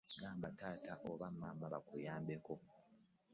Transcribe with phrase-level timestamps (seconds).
[0.19, 2.53] Gamba taata oba maama bakuyambeko.